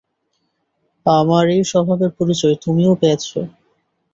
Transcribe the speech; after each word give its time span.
আমার 1.05 1.45
এই 1.55 1.63
স্বভাবের 1.71 2.11
পরিচয় 2.19 2.55
তুমিও 2.63 2.93
পেয়েছ। 3.01 3.25